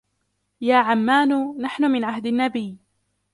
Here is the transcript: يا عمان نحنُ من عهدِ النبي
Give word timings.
يا 0.61 0.75
عمان 0.75 1.57
نحنُ 1.61 1.83
من 1.91 2.03
عهدِ 2.03 2.25
النبي 2.25 2.77